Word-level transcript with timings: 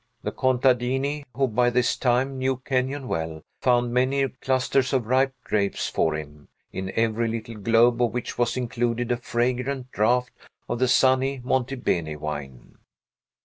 The 0.23 0.31
contadini 0.31 1.25
(who, 1.35 1.47
by 1.47 1.69
this 1.69 1.95
time, 1.95 2.39
knew 2.39 2.57
Kenyon 2.57 3.07
well) 3.07 3.43
found 3.59 3.93
many 3.93 4.27
clusters 4.27 4.93
of 4.93 5.05
ripe 5.05 5.35
grapes 5.43 5.89
for 5.89 6.15
him, 6.15 6.47
in 6.73 6.91
every 6.95 7.27
little 7.27 7.53
globe 7.57 8.01
of 8.01 8.11
which 8.11 8.35
was 8.35 8.57
included 8.57 9.11
a 9.11 9.17
fragrant 9.17 9.91
draught 9.91 10.31
of 10.67 10.79
the 10.79 10.87
sunny 10.87 11.39
Monte 11.43 11.75
Beni 11.75 12.15
wine. 12.15 12.79